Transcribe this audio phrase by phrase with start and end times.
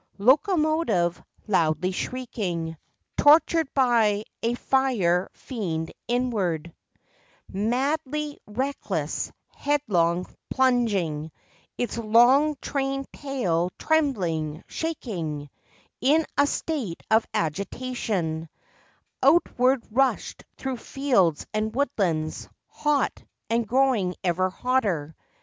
[0.17, 2.75] Locomotive, loudly shrieking,
[3.17, 6.73] Tortured by a fire fiend inward—
[7.47, 11.31] Madly reckless—headlong plunging—
[11.77, 15.51] Its long train tail trembling, shaking,
[16.01, 18.49] In a state of agitation—
[19.21, 22.49] Onward rushed through fields and woodlands.
[22.69, 25.15] Hot, and growing ever hotter